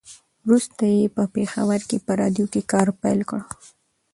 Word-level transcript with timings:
وروسته 0.43 0.83
یې 0.95 1.05
په 1.15 1.23
پېښور 1.35 1.81
کې 1.89 1.97
په 2.05 2.11
راډيو 2.21 2.45
کې 2.53 2.61
کار 2.71 2.87
پیل 3.01 3.19
کړ. 3.29 3.39